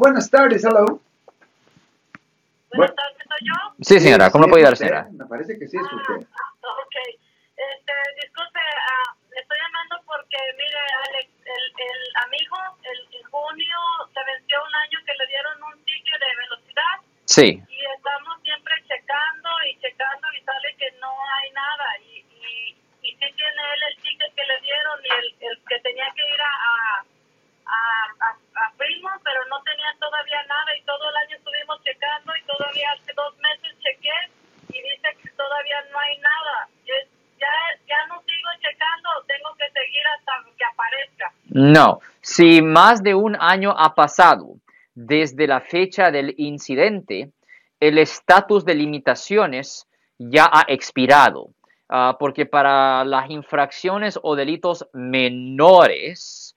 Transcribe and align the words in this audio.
Buenas 0.00 0.30
tardes, 0.30 0.64
hello. 0.64 0.96
Buenas 2.72 2.94
tardes, 2.96 3.20
¿soy 3.28 3.40
yo? 3.44 3.56
Sí, 3.84 4.00
señora, 4.00 4.30
¿cómo 4.30 4.44
le 4.44 4.50
puedo 4.50 4.60
ayudar, 4.64 4.76
señora? 4.78 5.06
Me 5.12 5.26
parece 5.26 5.58
que 5.58 5.68
sí 5.68 5.76
es 5.76 5.82
usted. 5.92 6.24
Ah, 6.24 6.72
ok. 6.72 6.96
Este, 7.52 7.92
disculpe, 8.24 8.60
ah, 8.64 9.12
le 9.28 9.40
estoy 9.44 9.58
llamando 9.60 10.00
porque, 10.08 10.38
mire, 10.56 10.80
Alex, 11.04 11.28
el, 11.44 11.64
el 11.84 12.00
amigo, 12.24 12.56
el, 12.80 12.98
en 13.12 13.24
junio 13.28 13.78
se 14.14 14.20
venció 14.24 14.56
un 14.64 14.74
año 14.74 14.98
que 15.04 15.12
le 15.20 15.26
dieron 15.28 15.56
un 15.68 15.76
ticket 15.84 16.16
de 16.16 16.32
velocidad 16.48 16.96
Sí. 17.28 17.48
y 17.60 17.78
estamos 17.92 18.40
siempre 18.40 18.72
checando 18.88 19.50
y 19.68 19.76
checando 19.84 20.24
y 20.32 20.40
sale 20.48 20.68
que 20.80 20.88
no 20.96 21.12
hay 21.12 21.50
nada. 21.52 21.86
Y, 22.08 22.24
y, 22.40 22.72
y 23.04 23.08
sí 23.20 23.26
tiene 23.36 23.60
él 23.76 23.80
el 23.92 23.96
ticket 24.00 24.32
que 24.32 24.44
le 24.48 24.56
dieron 24.64 24.96
y 25.04 25.10
el, 25.12 25.26
el 25.44 25.54
que 25.68 25.78
tenía 25.84 26.08
que 26.16 26.24
ir 26.24 26.40
a, 26.40 26.52
a, 26.56 26.74
a, 27.70 27.78
a, 28.24 28.28
a 28.34 28.64
Fremont, 28.74 29.20
pero 29.22 29.44
no 29.46 29.62
tenía 29.62 29.92
todavía 30.00 30.42
nada 30.48 30.70
y 30.74 30.82
todo 30.82 31.04
el 31.08 31.16
año 31.28 31.36
estuvimos 31.36 31.78
checando 31.84 32.32
y 32.34 32.42
todavía 32.50 32.88
hace 32.98 33.12
dos 33.14 33.36
meses 33.38 33.78
chequé 33.78 34.18
y 34.74 34.82
dice 34.82 35.08
que 35.22 35.30
todavía 35.38 35.78
no 35.92 35.98
hay 36.00 36.18
nada. 36.18 36.66
Es- 36.86 37.08
ya, 37.38 37.48
ya 37.88 37.96
no 38.08 38.20
sigo 38.26 38.50
checando, 38.60 39.08
tengo 39.26 39.54
que 39.56 39.70
seguir 39.70 40.02
hasta 40.18 40.32
que 40.58 40.64
aparezca. 40.64 41.32
No, 41.50 42.00
si 42.20 42.62
más 42.62 43.02
de 43.02 43.14
un 43.14 43.36
año 43.38 43.74
ha 43.76 43.94
pasado 43.94 44.56
desde 44.94 45.46
la 45.46 45.60
fecha 45.60 46.10
del 46.10 46.34
incidente, 46.38 47.30
el 47.78 47.98
estatus 47.98 48.64
de 48.64 48.74
limitaciones 48.74 49.86
ya 50.18 50.50
ha 50.52 50.64
expirado, 50.68 51.50
Ah, 51.92 52.16
porque 52.20 52.46
para 52.46 53.04
las 53.04 53.28
infracciones 53.30 54.16
o 54.22 54.36
delitos 54.36 54.86
menores, 54.92 56.54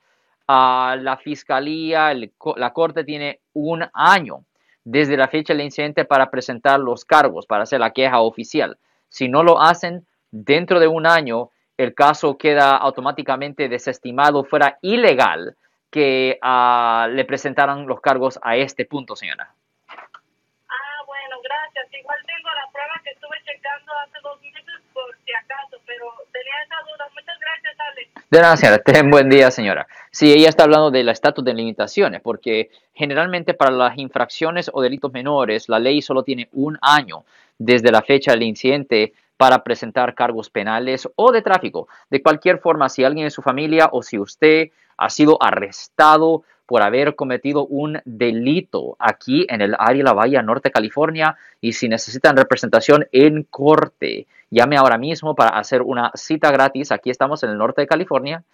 ah, 0.47 0.95
la 0.99 1.17
fiscalía, 1.17 2.11
el 2.11 2.31
la 2.55 2.71
corte 2.71 3.03
tiene 3.03 3.39
un 3.53 3.83
año 3.95 4.45
desde 4.83 5.17
la 5.17 5.27
fecha 5.27 5.53
del 5.53 5.65
incidente 5.65 6.05
para 6.05 6.29
presentar 6.29 6.79
los 6.79 7.03
cargos, 7.03 7.47
para 7.47 7.63
hacer 7.63 7.79
la 7.79 7.93
queja 7.93 8.21
oficial. 8.21 8.77
Si 9.09 9.27
no 9.27 9.41
lo 9.41 9.59
hacen 9.59 10.05
dentro 10.29 10.79
de 10.79 10.87
un 10.87 11.07
año, 11.07 11.49
el 11.83 11.93
caso 11.93 12.37
queda 12.37 12.75
automáticamente 12.77 13.69
desestimado, 13.69 14.43
fuera 14.43 14.77
ilegal 14.81 15.55
que 15.93 16.39
ah, 16.41 17.07
le 17.11 17.23
presentaran 17.23 17.85
los 17.85 18.01
cargos 18.01 18.39
a 18.41 18.55
este 18.55 18.85
punto, 18.85 19.15
señora. 19.15 19.53
Ah, 19.87 21.03
bueno, 21.05 21.35
gracias. 21.43 21.87
Igual 21.93 22.17
tengo 22.25 22.49
la 22.49 22.71
prueba 22.71 22.99
que 23.03 23.11
estuve 23.11 23.37
checando 23.45 23.91
hace 24.03 24.17
dos 24.23 24.41
meses 24.41 24.81
por 24.91 25.15
si 25.23 25.33
acaso, 25.33 25.77
pero 25.85 26.05
tenía 26.31 26.53
esa 26.65 26.75
duda. 26.81 27.05
Muchas 27.13 27.39
gracias, 27.39 27.79
Alex. 27.79 28.29
De 28.31 28.41
nada, 28.41 28.57
señora. 28.57 28.79
Ten 28.79 29.11
buen 29.11 29.29
día, 29.29 29.51
señora. 29.51 29.85
Sí, 30.09 30.33
ella 30.33 30.49
está 30.49 30.63
hablando 30.63 30.89
del 30.89 31.09
estatus 31.09 31.45
de 31.45 31.53
limitaciones, 31.53 32.21
porque 32.21 32.71
generalmente 32.95 33.53
para 33.53 33.69
las 33.69 33.95
infracciones 33.99 34.71
o 34.73 34.81
delitos 34.81 35.13
menores, 35.13 35.69
la 35.69 35.77
ley 35.77 36.01
solo 36.01 36.23
tiene 36.23 36.49
un 36.53 36.79
año 36.81 37.23
desde 37.59 37.91
la 37.91 38.01
fecha 38.01 38.31
del 38.31 38.43
incidente 38.43 39.13
para 39.43 39.59
presentar 39.61 40.15
cargos 40.15 40.49
penales 40.49 41.05
o 41.17 41.33
de 41.33 41.41
tráfico. 41.41 41.89
De 42.09 42.23
cualquier 42.23 42.59
forma, 42.59 42.87
si 42.87 43.03
alguien 43.03 43.25
en 43.25 43.31
su 43.31 43.41
familia 43.41 43.89
o 43.91 44.01
si 44.01 44.17
usted 44.17 44.69
ha 44.95 45.09
sido 45.09 45.37
arrestado 45.43 46.43
por 46.65 46.81
haber 46.81 47.15
cometido 47.15 47.65
un 47.65 47.99
delito 48.05 48.95
aquí 48.99 49.45
en 49.49 49.59
el 49.59 49.75
área 49.77 49.97
de 49.97 50.03
la 50.03 50.13
Bahía 50.13 50.41
Norte, 50.41 50.71
California, 50.71 51.35
y 51.59 51.73
si 51.73 51.89
necesitan 51.89 52.37
representación 52.37 53.05
en 53.11 53.43
corte, 53.43 54.27
llame 54.49 54.77
ahora 54.77 54.97
mismo 54.97 55.35
para 55.35 55.59
hacer 55.59 55.81
una 55.81 56.09
cita 56.15 56.49
gratis. 56.49 56.93
Aquí 56.93 57.09
estamos 57.09 57.43
en 57.43 57.49
el 57.49 57.57
norte 57.57 57.81
de 57.81 57.87
California. 57.87 58.45